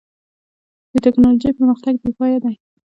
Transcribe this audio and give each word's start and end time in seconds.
د 0.91 0.93
ټکنالوجۍ 1.05 1.51
پرمختګ 1.57 1.93
بېپای 2.03 2.35
دی. 2.43 2.55